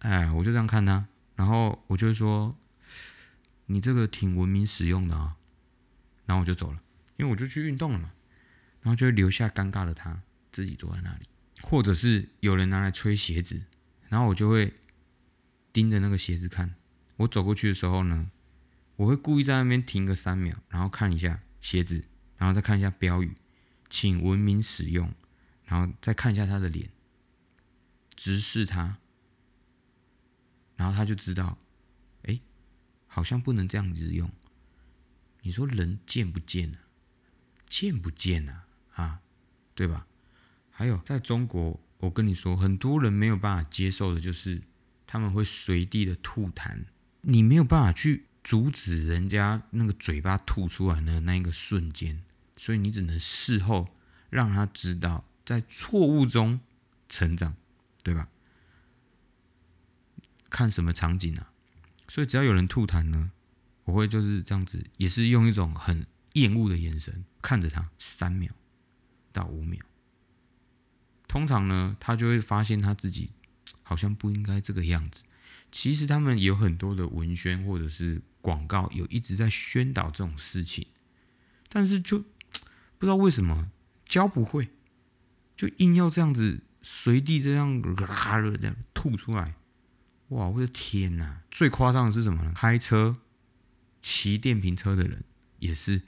[0.00, 1.06] 哎，我就这样看他，
[1.36, 2.56] 然后我就说，
[3.66, 5.36] 你这个挺文明使用的啊。
[6.26, 6.80] 然后我就走了，
[7.16, 8.12] 因为我就去运动了嘛。
[8.82, 10.22] 然后就留下尴尬的他
[10.52, 11.24] 自己坐在那里，
[11.62, 13.62] 或者是有人拿来吹鞋子，
[14.10, 14.74] 然后我就会
[15.72, 16.74] 盯着那个鞋子看。
[17.16, 18.30] 我走过去的时候呢，
[18.96, 22.04] 我会故意在那边停个三秒，然后看一下鞋子，
[22.36, 23.34] 然后再看一下标语，
[23.88, 25.14] 请文明使用，
[25.64, 26.90] 然后再看一下他的脸，
[28.14, 28.98] 直视他，
[30.76, 31.56] 然后他就知道，
[32.24, 32.38] 哎，
[33.06, 34.30] 好像不能这样子用。
[35.44, 36.78] 你说人贱不贱呢？
[37.68, 38.62] 贱不贱呢？
[38.94, 39.20] 啊，
[39.74, 40.06] 对吧？
[40.70, 44.62] 还有，在中国，我跟你说，很多人没有办法接受的，就是
[45.06, 46.84] 他们会随地的吐痰，
[47.20, 52.22] 你没有办法去阻止人家那个嘴巴吐出来的那一个瞬间，
[52.56, 53.88] 所以你只能事后
[54.30, 56.58] 让他知道，在错误中
[57.08, 57.54] 成长，
[58.02, 58.28] 对吧？
[60.48, 61.52] 看什么场景啊？
[62.08, 63.32] 所以只要有人吐痰呢？
[63.84, 68.52] 我会就是这样子，也是用一种很厌恶的眼神看着他三秒
[69.32, 69.84] 到五秒。
[71.28, 73.30] 通常呢，他就会发现他自己
[73.82, 75.22] 好像不应该这个样子。
[75.72, 80.86] 其实他们有很多的文宣或者是广告有一直在宣导这种事情，
[81.68, 83.70] 但是就不知道为什么
[84.06, 84.70] 教不会，
[85.56, 89.56] 就硬要这样子随地这样哈了这样吐出来。
[90.28, 91.42] 哇，我的天哪！
[91.50, 92.52] 最夸张的是什么呢？
[92.54, 93.16] 开车。
[94.04, 95.24] 骑电瓶车的人
[95.60, 96.02] 也是，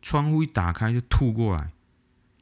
[0.00, 1.72] 窗户一打开就吐过来。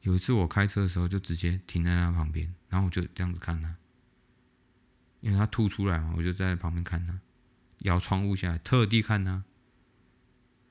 [0.02, 3.76] 有一次我开车的时候，就直接停在他旁边，然后我就这样子看他，
[5.20, 7.18] 因为他吐出来嘛，我就在旁边看他，
[7.78, 9.42] 摇窗户下来，特地看他。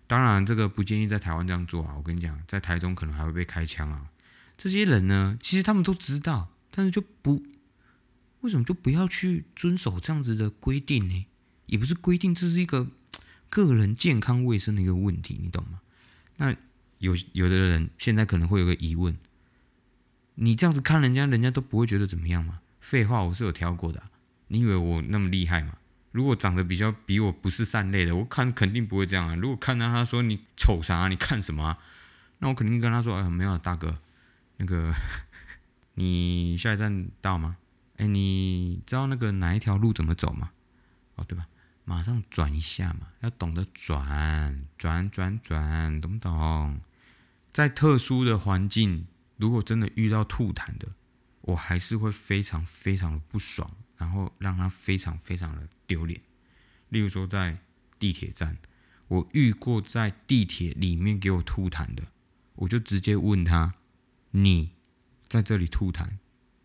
[0.06, 1.96] 当然，这个不建议在台湾这样做啊！
[1.98, 4.12] 我跟你讲，在台中可能还会被开枪啊。
[4.56, 7.44] 这些人呢，其实他们都知道，但是就不
[8.42, 11.26] 为什么就不要去遵守这样子的规定呢？
[11.66, 12.90] 也不是规定，这是一个
[13.50, 15.82] 个人健康卫生的一个问题，你懂吗？
[16.38, 16.56] 那
[17.00, 19.18] 有有的人现在可能会有个疑问：
[20.36, 22.62] 你这样子看人家，人家都不会觉得怎么样吗？
[22.80, 24.04] 废话，我是有挑过的。
[24.48, 25.78] 你以为我那么厉害吗？
[26.12, 29.36] 如果长得比较比我不是善类的，我看肯定不会这样啊。
[29.36, 31.64] 如果看到他说你丑啥，你看什么？
[31.64, 31.80] 啊
[32.42, 34.00] 那我肯定跟他说，哎，没有，大哥，
[34.56, 34.96] 那个
[35.96, 37.58] 你下一站到吗？
[37.98, 40.52] 哎，你知道那个哪一条路怎么走吗？
[41.16, 41.46] 哦，对吧？
[41.90, 46.82] 马上转一下嘛，要懂得转转转转，懂不懂？
[47.52, 50.90] 在特殊的环境，如果真的遇到吐痰的，
[51.42, 53.72] 我还是会非常非常的不爽。
[53.98, 56.22] 然后让他非常非常的丢脸。
[56.90, 57.58] 例如说，在
[57.98, 58.58] 地铁站，
[59.08, 62.04] 我遇过在地铁里面给我吐痰的，
[62.54, 63.74] 我就直接问他
[64.32, 64.74] ：“你
[65.28, 66.20] 在这里吐痰，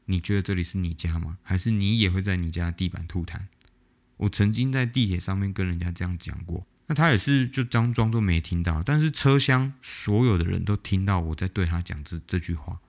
[0.05, 1.39] 你觉得这里是你家吗？
[1.43, 3.47] 还是你也会在你家地板吐痰？”
[4.17, 12.81] 我曾经在地铁上面跟人家这样讲过，那他也是就装装都没听到，但是车厢所有的人都听到我在对他讲这这句话。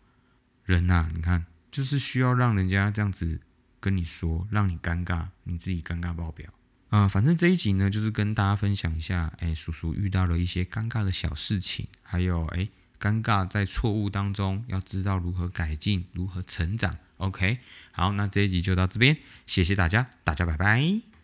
[0.65, 3.41] 人呐，你看，就是需要让人家这样子。
[3.77, 6.51] 跟你说，让你尴尬，你自己尴尬爆表。
[6.89, 12.67] 啊，反正这一集呢，就是跟大家分享一下，哎，叔叔遇到了一些尴尬的小事情，还有哎，
[12.99, 16.97] 尴尬在错误当中要知道如何改进，如何成长。
[17.17, 17.59] OK，
[17.91, 21.14] 好，那这一集就到这边，谢谢大家，大家拜拜。